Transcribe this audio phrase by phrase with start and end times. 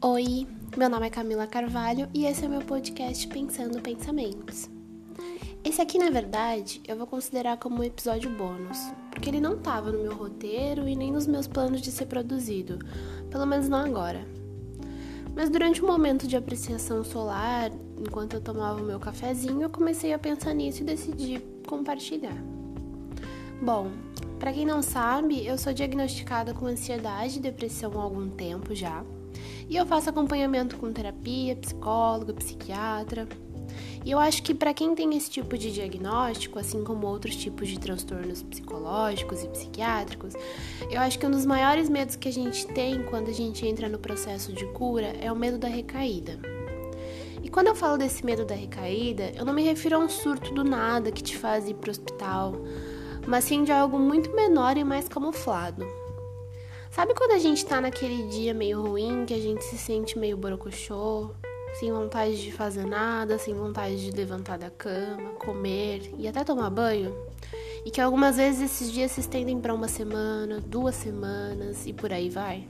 [0.00, 4.70] Oi, meu nome é Camila Carvalho e esse é o meu podcast Pensando Pensamentos.
[5.64, 8.78] Esse aqui, na verdade, eu vou considerar como um episódio bônus,
[9.10, 12.78] porque ele não estava no meu roteiro e nem nos meus planos de ser produzido,
[13.28, 14.24] pelo menos não agora.
[15.34, 20.12] Mas durante um momento de apreciação solar, enquanto eu tomava o meu cafezinho, eu comecei
[20.12, 22.40] a pensar nisso e decidi compartilhar.
[23.60, 23.90] Bom,
[24.38, 29.04] para quem não sabe, eu sou diagnosticada com ansiedade e depressão há algum tempo já.
[29.68, 33.28] E eu faço acompanhamento com terapia, psicóloga, psiquiatra.
[34.04, 37.68] E eu acho que para quem tem esse tipo de diagnóstico, assim como outros tipos
[37.68, 40.32] de transtornos psicológicos e psiquiátricos,
[40.90, 43.88] eu acho que um dos maiores medos que a gente tem quando a gente entra
[43.88, 46.38] no processo de cura é o medo da recaída.
[47.42, 50.52] E quando eu falo desse medo da recaída, eu não me refiro a um surto
[50.54, 52.54] do nada que te faz ir pro hospital
[53.28, 55.86] mas sim de algo muito menor e mais camuflado.
[56.90, 60.36] Sabe quando a gente tá naquele dia meio ruim, que a gente se sente meio
[60.36, 61.30] borocochô,
[61.78, 66.70] sem vontade de fazer nada, sem vontade de levantar da cama, comer e até tomar
[66.70, 67.14] banho?
[67.84, 72.12] E que algumas vezes esses dias se estendem para uma semana, duas semanas e por
[72.12, 72.66] aí vai?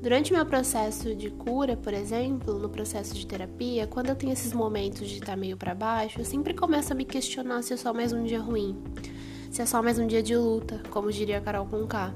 [0.00, 4.52] Durante meu processo de cura, por exemplo, no processo de terapia, quando eu tenho esses
[4.52, 7.76] momentos de estar tá meio para baixo, eu sempre começo a me questionar se é
[7.76, 8.82] só mais um dia ruim,
[9.50, 12.12] se é só mais um dia de luta, como diria Carol Conká.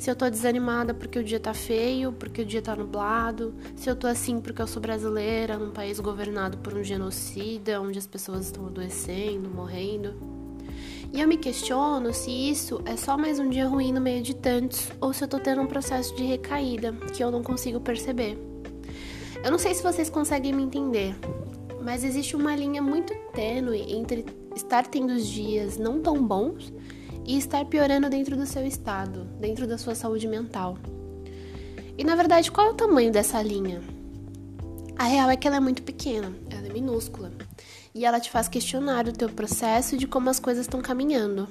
[0.00, 3.90] Se eu tô desanimada porque o dia tá feio, porque o dia tá nublado, se
[3.90, 8.06] eu tô assim porque eu sou brasileira, num país governado por um genocida, onde as
[8.06, 10.14] pessoas estão adoecendo, morrendo.
[11.12, 14.34] E eu me questiono se isso é só mais um dia ruim no meio de
[14.34, 18.38] tantos ou se eu tô tendo um processo de recaída que eu não consigo perceber.
[19.44, 21.14] Eu não sei se vocês conseguem me entender,
[21.82, 24.24] mas existe uma linha muito tênue entre
[24.56, 26.72] estar tendo os dias não tão bons
[27.30, 30.76] e estar piorando dentro do seu estado, dentro da sua saúde mental.
[31.96, 33.80] E na verdade, qual é o tamanho dessa linha?
[34.98, 37.30] A real é que ela é muito pequena, ela é minúscula
[37.94, 41.48] e ela te faz questionar o teu processo de como as coisas estão caminhando.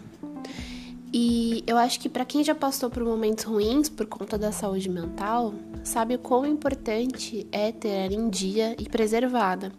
[1.13, 4.89] E eu acho que para quem já passou por momentos ruins por conta da saúde
[4.89, 9.71] mental, sabe o quão importante é ter ela em dia e preservada,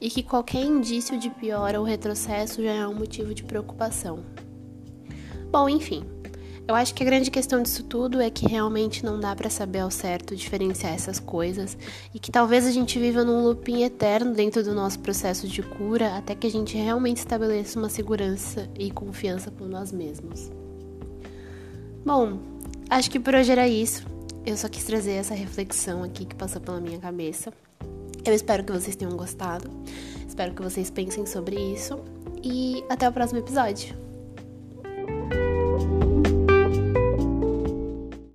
[0.00, 4.24] e que qualquer indício de piora ou retrocesso já é um motivo de preocupação.
[5.52, 6.02] Bom, enfim,
[6.66, 9.80] eu acho que a grande questão disso tudo é que realmente não dá para saber
[9.80, 11.76] ao certo diferenciar essas coisas
[12.14, 16.16] e que talvez a gente viva num looping eterno dentro do nosso processo de cura
[16.16, 20.50] até que a gente realmente estabeleça uma segurança e confiança por nós mesmos.
[22.02, 22.38] Bom,
[22.88, 24.06] acho que por hoje era isso.
[24.46, 27.52] Eu só quis trazer essa reflexão aqui que passou pela minha cabeça.
[28.24, 29.68] Eu espero que vocês tenham gostado.
[30.26, 32.00] Espero que vocês pensem sobre isso.
[32.42, 34.11] E até o próximo episódio.